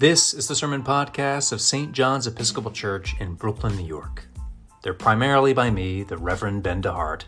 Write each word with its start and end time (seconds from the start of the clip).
This 0.00 0.32
is 0.32 0.48
the 0.48 0.56
Sermon 0.56 0.82
Podcast 0.82 1.52
of 1.52 1.60
St. 1.60 1.92
John's 1.92 2.26
Episcopal 2.26 2.70
Church 2.70 3.14
in 3.20 3.34
Brooklyn, 3.34 3.76
New 3.76 3.84
York. 3.84 4.24
They're 4.82 4.94
primarily 4.94 5.52
by 5.52 5.68
me, 5.68 6.04
the 6.04 6.16
Reverend 6.16 6.62
Ben 6.62 6.80
DeHart, 6.80 7.24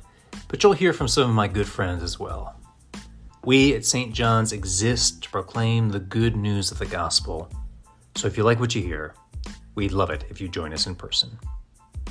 but 0.48 0.62
you'll 0.62 0.72
hear 0.72 0.94
from 0.94 1.06
some 1.06 1.28
of 1.28 1.36
my 1.36 1.48
good 1.48 1.68
friends 1.68 2.02
as 2.02 2.18
well. 2.18 2.58
We 3.44 3.74
at 3.74 3.84
St. 3.84 4.14
John's 4.14 4.54
exist 4.54 5.22
to 5.24 5.28
proclaim 5.28 5.90
the 5.90 6.00
good 6.00 6.34
news 6.34 6.70
of 6.72 6.78
the 6.78 6.86
gospel. 6.86 7.52
So 8.14 8.26
if 8.26 8.38
you 8.38 8.42
like 8.42 8.58
what 8.58 8.74
you 8.74 8.80
hear, 8.80 9.16
we'd 9.74 9.92
love 9.92 10.08
it 10.08 10.24
if 10.30 10.40
you 10.40 10.48
join 10.48 10.72
us 10.72 10.86
in 10.86 10.94
person. 10.94 11.38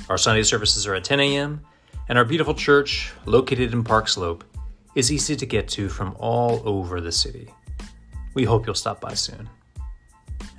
Our 0.08 0.16
Sunday 0.16 0.44
services 0.44 0.86
are 0.86 0.94
at 0.94 1.02
10 1.02 1.18
a.m., 1.18 1.60
and 2.08 2.16
our 2.16 2.24
beautiful 2.24 2.54
church, 2.54 3.12
located 3.26 3.72
in 3.72 3.82
Park 3.82 4.06
Slope, 4.06 4.44
is 4.94 5.10
easy 5.10 5.34
to 5.34 5.44
get 5.44 5.66
to 5.70 5.88
from 5.88 6.14
all 6.20 6.62
over 6.64 7.00
the 7.00 7.10
city. 7.10 7.48
We 8.34 8.44
hope 8.44 8.64
you'll 8.64 8.76
stop 8.76 9.00
by 9.00 9.14
soon. 9.14 9.48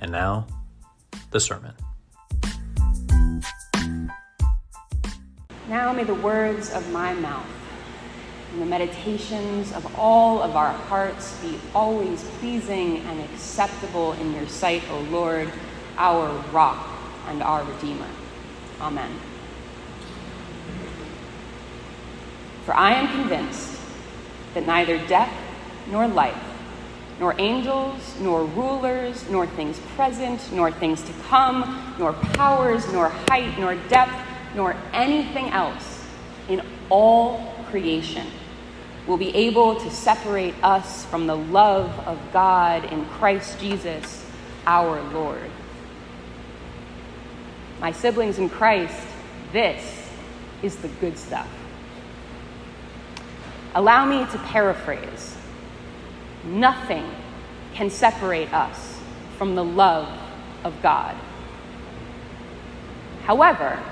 And 0.00 0.12
now, 0.12 0.46
the 1.30 1.40
sermon. 1.40 1.74
Now 5.68 5.92
may 5.92 6.04
the 6.04 6.14
words 6.14 6.70
of 6.72 6.90
my 6.92 7.14
mouth 7.14 7.46
and 8.52 8.62
the 8.62 8.66
meditations 8.66 9.72
of 9.72 9.98
all 9.98 10.40
of 10.40 10.54
our 10.54 10.72
hearts 10.72 11.36
be 11.40 11.58
always 11.74 12.22
pleasing 12.38 12.98
and 12.98 13.20
acceptable 13.22 14.12
in 14.12 14.32
your 14.32 14.46
sight, 14.46 14.82
O 14.90 15.00
Lord, 15.10 15.50
our 15.96 16.28
rock 16.52 16.86
and 17.26 17.42
our 17.42 17.64
Redeemer. 17.64 18.08
Amen. 18.80 19.10
For 22.64 22.74
I 22.74 22.94
am 22.94 23.08
convinced 23.08 23.80
that 24.54 24.66
neither 24.66 25.04
death 25.06 25.34
nor 25.90 26.06
life, 26.06 26.40
nor 27.20 27.34
angels, 27.38 28.14
nor 28.20 28.44
rulers, 28.44 29.28
nor 29.30 29.46
things 29.46 29.78
present, 29.94 30.52
nor 30.52 30.70
things 30.70 31.02
to 31.02 31.12
come, 31.28 31.94
nor 31.98 32.12
powers, 32.12 32.90
nor 32.92 33.08
height, 33.08 33.58
nor 33.58 33.74
depth, 33.88 34.14
nor 34.54 34.76
anything 34.92 35.48
else 35.50 36.04
in 36.48 36.60
all 36.90 37.54
creation 37.70 38.26
will 39.06 39.16
be 39.16 39.34
able 39.36 39.76
to 39.76 39.90
separate 39.90 40.54
us 40.62 41.04
from 41.06 41.26
the 41.26 41.36
love 41.36 41.90
of 42.06 42.18
God 42.32 42.84
in 42.92 43.04
Christ 43.06 43.60
Jesus 43.60 44.24
our 44.66 45.02
Lord. 45.12 45.50
My 47.80 47.92
siblings 47.92 48.38
in 48.38 48.48
Christ, 48.48 49.06
this 49.52 50.08
is 50.62 50.76
the 50.76 50.88
good 50.88 51.18
stuff. 51.18 51.48
Allow 53.74 54.06
me 54.06 54.24
to 54.32 54.38
paraphrase 54.38 55.36
nothing 56.46 57.10
can 57.74 57.90
separate 57.90 58.52
us 58.52 59.00
from 59.38 59.54
the 59.54 59.64
love 59.64 60.08
of 60.62 60.80
God. 60.82 61.16
However, 63.24 63.82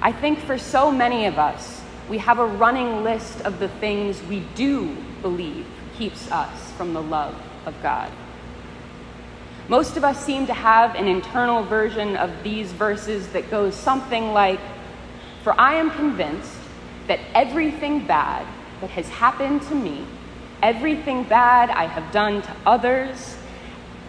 I 0.00 0.12
think 0.12 0.38
for 0.38 0.58
so 0.58 0.90
many 0.90 1.26
of 1.26 1.38
us, 1.38 1.82
we 2.08 2.18
have 2.18 2.38
a 2.38 2.46
running 2.46 3.02
list 3.02 3.42
of 3.42 3.58
the 3.58 3.68
things 3.68 4.22
we 4.24 4.40
do 4.54 4.96
believe 5.22 5.66
keeps 5.96 6.30
us 6.30 6.72
from 6.72 6.94
the 6.94 7.02
love 7.02 7.34
of 7.66 7.74
God. 7.82 8.10
Most 9.68 9.96
of 9.96 10.02
us 10.02 10.24
seem 10.24 10.46
to 10.46 10.54
have 10.54 10.96
an 10.96 11.06
internal 11.06 11.62
version 11.62 12.16
of 12.16 12.42
these 12.42 12.72
verses 12.72 13.28
that 13.28 13.50
goes 13.50 13.76
something 13.76 14.32
like 14.32 14.60
For 15.44 15.58
I 15.58 15.74
am 15.74 15.90
convinced 15.92 16.58
that 17.06 17.20
everything 17.34 18.06
bad 18.06 18.46
that 18.80 18.90
has 18.90 19.08
happened 19.08 19.62
to 19.62 19.74
me, 19.74 20.06
everything 20.62 21.24
bad 21.24 21.70
I 21.70 21.84
have 21.84 22.12
done 22.12 22.42
to 22.42 22.56
others, 22.66 23.36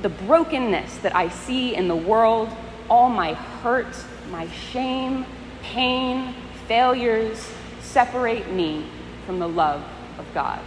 the 0.01 0.09
brokenness 0.09 0.97
that 0.99 1.15
I 1.15 1.29
see 1.29 1.75
in 1.75 1.87
the 1.87 1.95
world, 1.95 2.49
all 2.89 3.09
my 3.09 3.33
hurt, 3.33 3.95
my 4.31 4.47
shame, 4.49 5.25
pain, 5.61 6.33
failures 6.67 7.49
separate 7.81 8.51
me 8.51 8.85
from 9.25 9.39
the 9.39 9.47
love 9.47 9.83
of 10.17 10.25
God. 10.33 10.59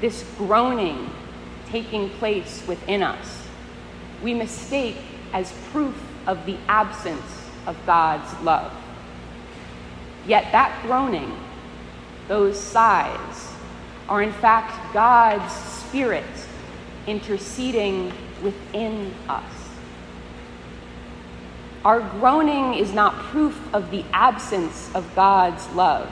This 0.00 0.24
groaning 0.36 1.10
taking 1.70 2.10
place 2.10 2.62
within 2.68 3.02
us, 3.02 3.42
we 4.22 4.34
mistake 4.34 4.96
as 5.32 5.52
proof 5.72 5.96
of 6.26 6.44
the 6.46 6.56
absence 6.68 7.48
of 7.66 7.76
God's 7.86 8.32
love. 8.42 8.72
Yet 10.26 10.50
that 10.52 10.82
groaning 10.82 11.36
those 12.28 12.58
sighs 12.58 13.55
are 14.08 14.22
in 14.22 14.32
fact 14.32 14.92
God's 14.92 15.52
Spirit 15.52 16.24
interceding 17.06 18.12
within 18.42 19.12
us. 19.28 19.52
Our 21.84 22.00
groaning 22.00 22.74
is 22.74 22.92
not 22.92 23.14
proof 23.14 23.58
of 23.72 23.90
the 23.90 24.04
absence 24.12 24.92
of 24.94 25.08
God's 25.14 25.68
love, 25.70 26.10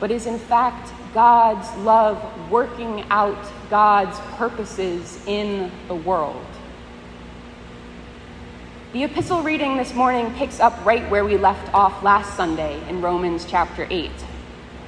but 0.00 0.10
is 0.10 0.26
in 0.26 0.38
fact 0.38 0.92
God's 1.12 1.70
love 1.78 2.50
working 2.50 3.04
out 3.10 3.38
God's 3.68 4.18
purposes 4.36 5.22
in 5.26 5.70
the 5.88 5.94
world. 5.94 6.46
The 8.94 9.04
epistle 9.04 9.42
reading 9.42 9.76
this 9.76 9.94
morning 9.94 10.32
picks 10.34 10.58
up 10.60 10.84
right 10.84 11.08
where 11.10 11.24
we 11.24 11.36
left 11.36 11.72
off 11.72 12.02
last 12.02 12.34
Sunday 12.34 12.80
in 12.88 13.00
Romans 13.00 13.46
chapter 13.46 13.86
8. 13.90 14.10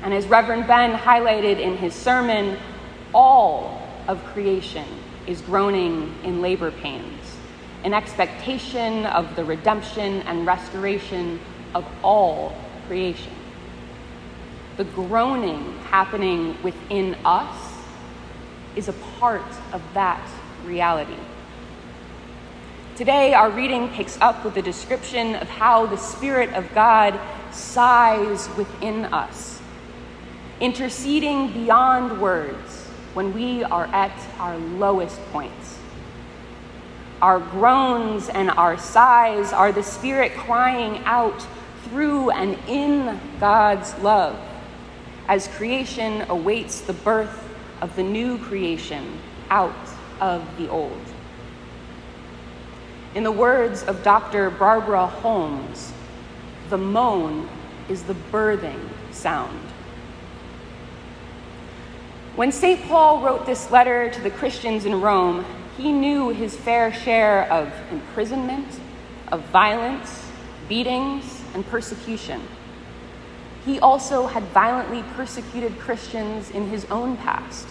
And 0.04 0.12
as 0.12 0.26
Reverend 0.26 0.66
Ben 0.66 0.92
highlighted 0.92 1.58
in 1.58 1.78
his 1.78 1.94
sermon, 1.94 2.58
all 3.14 3.80
of 4.06 4.22
creation 4.26 4.84
is 5.26 5.40
groaning 5.40 6.14
in 6.22 6.42
labor 6.42 6.70
pains, 6.70 7.36
in 7.84 7.94
expectation 7.94 9.06
of 9.06 9.34
the 9.34 9.42
redemption 9.42 10.20
and 10.26 10.44
restoration 10.44 11.40
of 11.74 11.86
all 12.02 12.54
creation. 12.86 13.32
The 14.76 14.84
groaning 14.84 15.78
happening 15.84 16.62
within 16.62 17.16
us 17.24 17.72
is 18.76 18.88
a 18.88 18.94
part 19.18 19.40
of 19.72 19.80
that 19.94 20.28
reality. 20.66 21.16
Today, 22.94 23.32
our 23.32 23.48
reading 23.48 23.88
picks 23.88 24.20
up 24.20 24.44
with 24.44 24.58
a 24.58 24.62
description 24.62 25.34
of 25.36 25.48
how 25.48 25.86
the 25.86 25.96
Spirit 25.96 26.52
of 26.52 26.74
God 26.74 27.18
sighs 27.50 28.54
within 28.58 29.06
us 29.06 29.53
interceding 30.60 31.52
beyond 31.52 32.20
words 32.20 32.86
when 33.14 33.32
we 33.32 33.62
are 33.64 33.86
at 33.86 34.16
our 34.38 34.56
lowest 34.58 35.20
points. 35.32 35.78
Our 37.22 37.40
groans 37.40 38.28
and 38.28 38.50
our 38.50 38.76
sighs 38.76 39.52
are 39.52 39.72
the 39.72 39.82
Spirit 39.82 40.32
crying 40.32 40.98
out 41.04 41.46
through 41.84 42.30
and 42.30 42.58
in 42.68 43.20
God's 43.40 43.96
love 43.98 44.38
as 45.28 45.48
creation 45.48 46.24
awaits 46.28 46.82
the 46.82 46.92
birth 46.92 47.48
of 47.80 47.94
the 47.96 48.02
new 48.02 48.38
creation 48.38 49.18
out 49.50 49.74
of 50.20 50.44
the 50.58 50.68
old. 50.68 51.00
In 53.14 53.22
the 53.22 53.32
words 53.32 53.82
of 53.84 54.02
Dr. 54.02 54.50
Barbara 54.50 55.06
Holmes, 55.06 55.92
the 56.68 56.78
moan 56.78 57.48
is 57.88 58.02
the 58.02 58.14
birthing 58.32 58.80
sound. 59.12 59.60
When 62.36 62.50
St. 62.50 62.82
Paul 62.88 63.20
wrote 63.20 63.46
this 63.46 63.70
letter 63.70 64.10
to 64.10 64.20
the 64.20 64.30
Christians 64.30 64.86
in 64.86 65.00
Rome, 65.00 65.44
he 65.76 65.92
knew 65.92 66.30
his 66.30 66.56
fair 66.56 66.92
share 66.92 67.44
of 67.44 67.72
imprisonment, 67.92 68.66
of 69.28 69.40
violence, 69.50 70.28
beatings, 70.68 71.44
and 71.54 71.64
persecution. 71.64 72.42
He 73.64 73.78
also 73.78 74.26
had 74.26 74.42
violently 74.48 75.04
persecuted 75.14 75.78
Christians 75.78 76.50
in 76.50 76.70
his 76.70 76.86
own 76.86 77.16
past. 77.18 77.68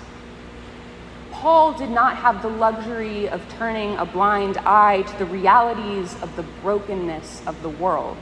Paul 1.31 1.73
did 1.73 1.89
not 1.89 2.15
have 2.15 2.41
the 2.41 2.47
luxury 2.47 3.27
of 3.27 3.45
turning 3.57 3.97
a 3.97 4.05
blind 4.05 4.55
eye 4.59 5.01
to 5.01 5.19
the 5.19 5.25
realities 5.25 6.15
of 6.21 6.33
the 6.37 6.43
brokenness 6.61 7.45
of 7.45 7.61
the 7.63 7.69
world. 7.69 8.17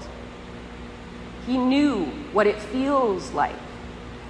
He 1.46 1.60
knew 1.60 2.06
what 2.34 2.48
it 2.48 2.58
feels 2.58 3.32
like 3.34 3.54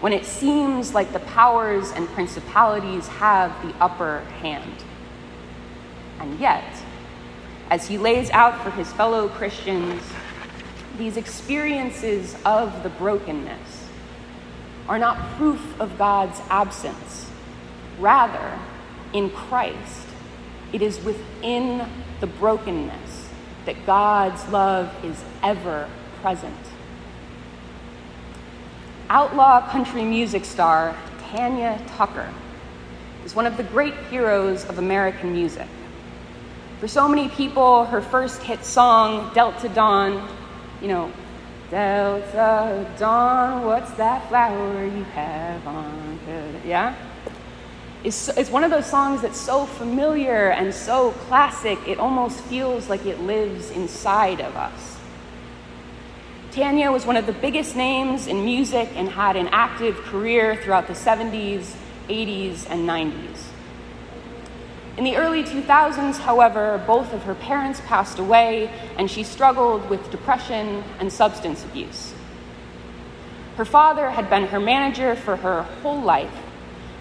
when 0.01 0.13
it 0.13 0.25
seems 0.25 0.94
like 0.94 1.13
the 1.13 1.19
powers 1.19 1.92
and 1.92 2.07
principalities 2.09 3.07
have 3.07 3.51
the 3.65 3.74
upper 3.80 4.19
hand. 4.42 4.83
And 6.19 6.39
yet, 6.39 6.63
as 7.69 7.88
he 7.88 7.98
lays 7.98 8.30
out 8.31 8.62
for 8.63 8.71
his 8.71 8.92
fellow 8.92 9.30
Christians, 9.30 10.01
these 10.98 11.18
experiences 11.18 12.36
of 12.45 12.83
the 12.83 12.89
brokenness 12.89 13.88
are 14.89 15.00
not 15.00 15.38
proof 15.38 15.80
of 15.80 15.98
God's 15.98 16.42
absence. 16.50 17.30
Rather, 18.00 18.59
in 19.13 19.30
Christ, 19.30 20.07
it 20.74 20.81
is 20.81 21.00
within 21.03 21.88
the 22.19 22.27
brokenness 22.27 23.30
that 23.65 23.86
God's 23.86 24.48
love 24.50 24.94
is 25.06 25.24
ever 25.44 25.88
present. 26.21 26.70
Outlaw 29.13 29.68
country 29.68 30.06
music 30.06 30.46
star 30.46 30.96
Tanya 31.31 31.78
Tucker 31.98 32.34
is 33.25 33.36
one 33.36 33.46
of 33.46 33.58
the 33.58 33.63
great 33.63 33.94
heroes 34.10 34.63
of 34.69 34.78
American 34.78 35.34
music. 35.34 35.68
For 36.80 36.88
so 36.88 37.10
many 37.10 37.28
people, 37.28 37.84
her 37.88 38.02
first 38.02 38.42
hit 38.42 38.63
song, 38.63 39.30
Delta 39.34 39.68
Dawn, 39.68 40.25
you 40.81 40.88
know, 40.88 41.12
Delta 41.69 42.90
Dawn, 42.98 43.66
what's 43.66 43.92
that 43.96 44.30
flower 44.30 44.86
you 44.86 45.04
have 45.04 45.68
on? 45.68 46.18
Yeah? 46.66 46.96
It's, 48.06 48.30
it's 48.30 48.50
one 48.50 48.63
of 48.63 48.72
those 48.72 48.86
songs 48.86 49.22
that's 49.22 49.42
so 49.42 49.66
familiar 49.66 50.52
and 50.52 50.74
so 50.74 51.12
classic, 51.28 51.78
it 51.86 52.00
almost 52.00 52.40
feels 52.46 52.88
like 52.88 53.06
it 53.06 53.19
lives 53.19 53.72
inside 53.72 54.40
of 54.40 54.56
us. 54.56 55.00
Tanya 56.51 56.92
was 56.92 57.06
one 57.06 57.15
of 57.15 57.25
the 57.25 57.31
biggest 57.31 57.77
names 57.77 58.27
in 58.27 58.44
music 58.44 58.89
and 58.95 59.07
had 59.07 59.38
an 59.38 59.48
active 59.53 59.95
career 60.01 60.57
throughout 60.57 60.86
the 60.86 60.94
70s, 60.94 61.75
80s, 62.09 62.69
and 62.69 62.88
90s. 62.88 63.45
In 64.98 65.06
the 65.06 65.15
early 65.15 65.44
2000s, 65.44 66.18
however, 66.18 66.83
both 66.86 67.13
of 67.13 67.24
her 67.24 67.36
parents 67.36 67.80
passed 67.86 68.19
away 68.19 68.69
and 68.98 69.09
she 69.09 69.24
struggled 69.24 69.89
with 69.89 70.12
depression 70.12 70.83
and 71.00 71.12
substance 71.12 71.63
abuse. 71.63 72.13
Her 73.56 73.63
father 73.63 74.09
had 74.09 74.30
been 74.30 74.48
her 74.48 74.59
manager 74.59 75.15
for 75.15 75.38
her 75.38 75.62
whole 75.81 76.01
life, 76.01 76.36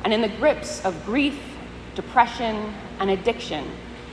and 0.04 0.12
in 0.12 0.20
the 0.20 0.28
grips 0.28 0.84
of 0.84 1.04
grief, 1.04 1.40
depression, 1.96 2.72
and 3.00 3.10
addiction, 3.10 3.68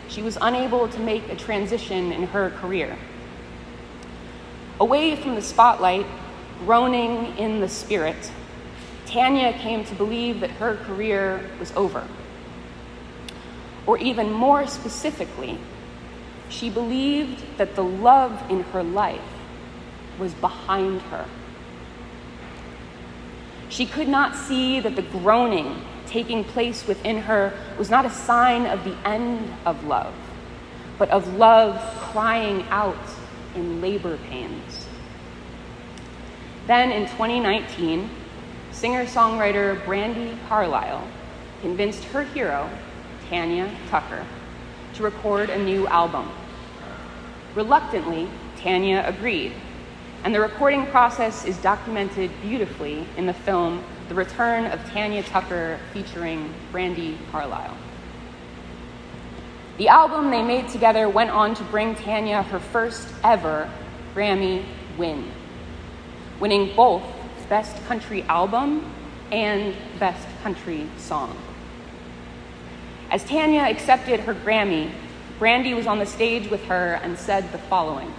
she 0.07 0.23
was 0.23 0.35
unable 0.41 0.87
to 0.87 0.99
make 0.99 1.29
a 1.29 1.35
transition 1.35 2.11
in 2.11 2.23
her 2.23 2.49
career. 2.49 2.97
Away 4.79 5.15
from 5.15 5.33
the 5.33 5.41
spotlight, 5.41 6.05
groaning 6.59 7.35
in 7.37 7.61
the 7.61 7.69
spirit, 7.69 8.31
Tanya 9.07 9.53
came 9.53 9.83
to 9.85 9.95
believe 9.95 10.39
that 10.41 10.51
her 10.51 10.75
career 10.75 11.49
was 11.59 11.71
over. 11.71 12.07
Or 13.87 13.97
even 13.97 14.31
more 14.31 14.67
specifically, 14.67 15.57
she 16.49 16.69
believed 16.69 17.57
that 17.57 17.75
the 17.75 17.83
love 17.83 18.43
in 18.51 18.63
her 18.65 18.83
life 18.83 19.21
was 20.19 20.33
behind 20.35 21.01
her. 21.03 21.25
She 23.69 23.85
could 23.85 24.07
not 24.07 24.35
see 24.35 24.79
that 24.79 24.95
the 24.95 25.01
groaning 25.01 25.81
taking 26.05 26.43
place 26.43 26.87
within 26.87 27.17
her 27.17 27.53
was 27.79 27.89
not 27.89 28.05
a 28.05 28.09
sign 28.09 28.65
of 28.65 28.83
the 28.83 28.95
end 29.07 29.53
of 29.65 29.83
love, 29.85 30.13
but 30.97 31.09
of 31.09 31.35
love 31.35 31.81
crying 32.11 32.63
out 32.69 32.95
in 33.57 33.81
labor 33.81 34.17
pains. 34.29 34.87
Then 36.67 36.91
in 36.91 37.03
2019, 37.03 38.09
singer 38.71 39.05
songwriter 39.05 39.83
Brandi 39.83 40.37
Carlile 40.47 41.07
convinced 41.61 42.03
her 42.05 42.23
hero, 42.23 42.69
Tanya 43.29 43.73
Tucker, 43.89 44.25
to 44.93 45.03
record 45.03 45.49
a 45.49 45.57
new 45.57 45.87
album. 45.87 46.29
Reluctantly, 47.55 48.29
Tanya 48.57 49.03
agreed, 49.05 49.53
and 50.23 50.33
the 50.33 50.39
recording 50.39 50.85
process 50.87 51.45
is 51.45 51.57
documented 51.57 52.29
beautifully 52.41 53.07
in 53.17 53.25
the 53.25 53.33
film 53.33 53.83
The 54.09 54.15
Return 54.15 54.65
of 54.65 54.83
Tanya 54.89 55.23
Tucker 55.23 55.79
featuring 55.93 56.53
Brandi 56.71 57.17
Carlile. 57.31 57.75
The 59.77 59.89
album 59.89 60.31
they 60.31 60.41
made 60.41 60.69
together 60.69 61.07
went 61.07 61.29
on 61.29 61.53
to 61.53 61.63
bring 61.65 61.93
Tanya 61.93 62.41
her 62.41 62.59
first 62.59 63.07
ever 63.23 63.69
Grammy 64.15 64.65
win, 64.97 65.31
winning 66.39 66.75
both 66.75 67.03
Best 67.47 67.85
Country 67.85 68.23
Album 68.23 68.91
and 69.31 69.75
Best 69.99 70.27
Country 70.41 70.89
Song. 70.97 71.37
As 73.11 73.23
Tanya 73.23 73.61
accepted 73.61 74.21
her 74.21 74.33
Grammy, 74.33 74.91
Brandi 75.39 75.75
was 75.75 75.85
on 75.85 75.99
the 75.99 76.05
stage 76.07 76.49
with 76.49 76.63
her 76.65 76.95
and 77.03 77.17
said 77.17 77.51
the 77.51 77.59
following 77.59 78.11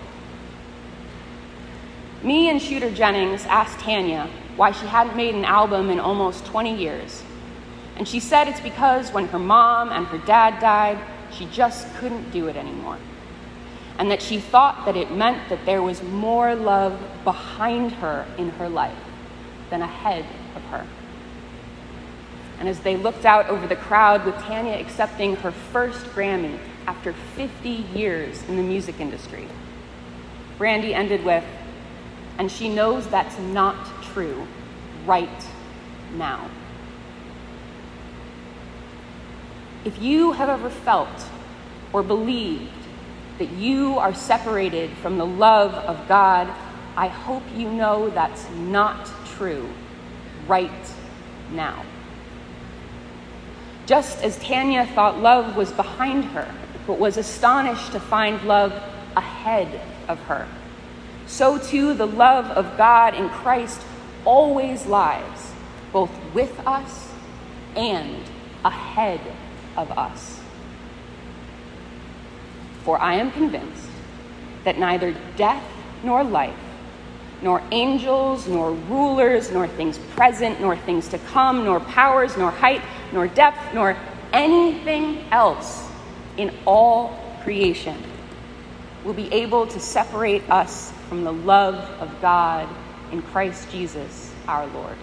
Me 2.22 2.48
and 2.48 2.62
Shooter 2.62 2.90
Jennings 2.90 3.44
asked 3.46 3.80
Tanya 3.80 4.30
why 4.56 4.70
she 4.70 4.86
hadn't 4.86 5.16
made 5.16 5.34
an 5.34 5.44
album 5.44 5.90
in 5.90 5.98
almost 5.98 6.46
20 6.46 6.76
years. 6.76 7.22
And 7.96 8.06
she 8.06 8.20
said 8.20 8.46
it's 8.46 8.60
because 8.60 9.12
when 9.12 9.26
her 9.28 9.38
mom 9.40 9.90
and 9.90 10.06
her 10.06 10.18
dad 10.18 10.60
died, 10.60 10.98
she 11.32 11.46
just 11.46 11.92
couldn't 11.96 12.30
do 12.30 12.48
it 12.48 12.56
anymore. 12.56 12.98
And 13.98 14.10
that 14.10 14.22
she 14.22 14.38
thought 14.38 14.84
that 14.86 14.96
it 14.96 15.10
meant 15.10 15.48
that 15.48 15.66
there 15.66 15.82
was 15.82 16.02
more 16.02 16.54
love 16.54 17.00
behind 17.24 17.92
her 17.92 18.26
in 18.38 18.50
her 18.50 18.68
life 18.68 18.96
than 19.70 19.82
ahead 19.82 20.24
of 20.54 20.62
her. 20.64 20.86
And 22.58 22.68
as 22.68 22.80
they 22.80 22.96
looked 22.96 23.24
out 23.24 23.48
over 23.48 23.66
the 23.66 23.76
crowd 23.76 24.24
with 24.24 24.36
Tanya 24.36 24.74
accepting 24.74 25.36
her 25.36 25.52
first 25.52 26.04
Grammy 26.06 26.58
after 26.86 27.12
50 27.12 27.68
years 27.68 28.42
in 28.48 28.56
the 28.56 28.62
music 28.62 29.00
industry, 29.00 29.46
Brandi 30.58 30.92
ended 30.92 31.24
with, 31.24 31.44
and 32.36 32.50
she 32.50 32.68
knows 32.68 33.06
that's 33.08 33.38
not 33.38 33.76
true 34.02 34.46
right 35.06 35.46
now. 36.14 36.50
If 39.88 40.02
you 40.02 40.32
have 40.32 40.50
ever 40.50 40.68
felt 40.68 41.08
or 41.94 42.02
believed 42.02 42.70
that 43.38 43.50
you 43.52 43.96
are 43.98 44.12
separated 44.12 44.90
from 44.98 45.16
the 45.16 45.24
love 45.24 45.72
of 45.72 46.06
God, 46.06 46.46
I 46.94 47.08
hope 47.08 47.42
you 47.56 47.70
know 47.70 48.10
that's 48.10 48.46
not 48.50 49.10
true 49.28 49.66
right 50.46 50.70
now. 51.52 51.86
Just 53.86 54.22
as 54.22 54.38
Tanya 54.40 54.84
thought 54.88 55.20
love 55.20 55.56
was 55.56 55.72
behind 55.72 56.26
her, 56.26 56.54
but 56.86 56.98
was 56.98 57.16
astonished 57.16 57.92
to 57.92 57.98
find 57.98 58.42
love 58.42 58.74
ahead 59.16 59.80
of 60.06 60.18
her, 60.24 60.46
so 61.26 61.56
too 61.56 61.94
the 61.94 62.06
love 62.06 62.44
of 62.50 62.76
God 62.76 63.14
in 63.14 63.30
Christ 63.30 63.80
always 64.26 64.84
lies, 64.84 65.54
both 65.94 66.10
with 66.34 66.60
us 66.66 67.10
and 67.74 68.22
ahead 68.66 69.22
of 69.78 69.90
us. 69.96 70.40
For 72.84 73.00
I 73.00 73.14
am 73.14 73.30
convinced 73.30 73.88
that 74.64 74.78
neither 74.78 75.14
death 75.36 75.64
nor 76.02 76.24
life, 76.24 76.58
nor 77.40 77.62
angels, 77.70 78.48
nor 78.48 78.72
rulers, 78.72 79.50
nor 79.52 79.68
things 79.68 79.98
present, 80.16 80.60
nor 80.60 80.76
things 80.76 81.08
to 81.08 81.18
come, 81.18 81.64
nor 81.64 81.80
powers, 81.80 82.36
nor 82.36 82.50
height, 82.50 82.82
nor 83.12 83.28
depth, 83.28 83.72
nor 83.72 83.96
anything 84.32 85.24
else 85.30 85.88
in 86.36 86.52
all 86.66 87.18
creation 87.42 87.96
will 89.04 89.14
be 89.14 89.32
able 89.32 89.66
to 89.66 89.80
separate 89.80 90.48
us 90.50 90.92
from 91.08 91.24
the 91.24 91.32
love 91.32 91.76
of 92.00 92.20
God 92.20 92.68
in 93.12 93.22
Christ 93.22 93.70
Jesus 93.70 94.34
our 94.46 94.66
Lord. 94.66 94.96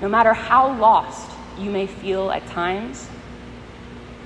No 0.00 0.08
matter 0.08 0.32
how 0.32 0.76
lost 0.78 1.37
you 1.58 1.70
may 1.70 1.86
feel 1.86 2.30
at 2.30 2.46
times, 2.48 3.08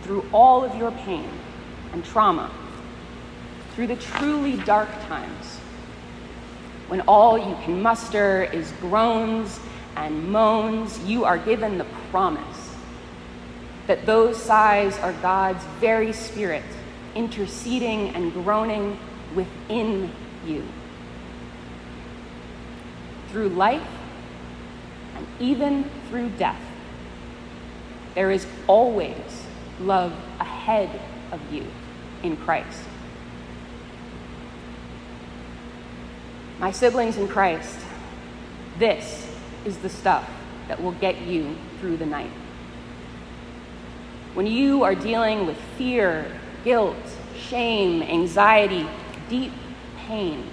through 0.02 0.24
all 0.32 0.64
of 0.64 0.74
your 0.76 0.90
pain 0.90 1.28
and 1.92 2.04
trauma, 2.04 2.50
through 3.74 3.86
the 3.86 3.96
truly 3.96 4.56
dark 4.58 4.88
times, 5.06 5.58
when 6.88 7.00
all 7.02 7.38
you 7.38 7.56
can 7.64 7.80
muster 7.80 8.44
is 8.52 8.72
groans 8.80 9.58
and 9.96 10.30
moans, 10.30 10.98
you 11.04 11.24
are 11.24 11.38
given 11.38 11.78
the 11.78 11.86
promise 12.10 12.74
that 13.86 14.04
those 14.06 14.36
sighs 14.40 14.98
are 14.98 15.12
God's 15.14 15.64
very 15.80 16.12
spirit 16.12 16.64
interceding 17.14 18.08
and 18.14 18.32
groaning 18.32 18.98
within 19.34 20.10
you. 20.46 20.64
Through 23.30 23.50
life 23.50 23.86
and 25.16 25.26
even 25.40 25.84
through 26.08 26.30
death, 26.30 26.60
there 28.14 28.30
is 28.30 28.46
always 28.66 29.44
love 29.80 30.12
ahead 30.38 31.00
of 31.30 31.40
you 31.52 31.66
in 32.22 32.36
Christ. 32.36 32.80
My 36.58 36.70
siblings 36.70 37.16
in 37.16 37.26
Christ, 37.26 37.78
this 38.78 39.34
is 39.64 39.78
the 39.78 39.88
stuff 39.88 40.28
that 40.68 40.80
will 40.80 40.92
get 40.92 41.22
you 41.22 41.56
through 41.80 41.96
the 41.96 42.06
night. 42.06 42.30
When 44.34 44.46
you 44.46 44.82
are 44.84 44.94
dealing 44.94 45.46
with 45.46 45.58
fear, 45.76 46.26
guilt, 46.64 46.96
shame, 47.36 48.02
anxiety, 48.02 48.88
deep 49.28 49.52
pain, 49.98 50.48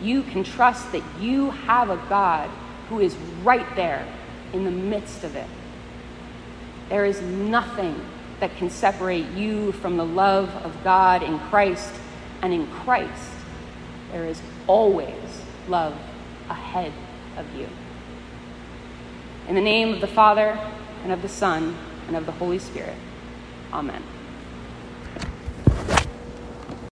you 0.00 0.22
can 0.22 0.44
trust 0.44 0.92
that 0.92 1.02
you 1.18 1.50
have 1.50 1.90
a 1.90 1.96
God 2.08 2.50
who 2.88 3.00
is 3.00 3.16
right 3.42 3.66
there 3.74 4.06
in 4.52 4.64
the 4.64 4.70
midst 4.70 5.24
of 5.24 5.34
it. 5.34 5.48
There 6.88 7.04
is 7.04 7.20
nothing 7.20 8.00
that 8.40 8.56
can 8.56 8.70
separate 8.70 9.26
you 9.30 9.72
from 9.72 9.96
the 9.96 10.04
love 10.04 10.50
of 10.64 10.76
God 10.84 11.22
in 11.22 11.38
Christ, 11.38 11.92
and 12.42 12.52
in 12.52 12.66
Christ, 12.66 13.30
there 14.12 14.26
is 14.26 14.40
always 14.66 15.42
love 15.68 15.96
ahead 16.48 16.92
of 17.36 17.46
you. 17.54 17.68
In 19.48 19.54
the 19.54 19.60
name 19.60 19.94
of 19.94 20.00
the 20.00 20.06
Father, 20.06 20.58
and 21.02 21.12
of 21.12 21.22
the 21.22 21.28
Son, 21.28 21.76
and 22.06 22.16
of 22.16 22.26
the 22.26 22.32
Holy 22.32 22.58
Spirit. 22.58 22.96
Amen. 23.72 24.02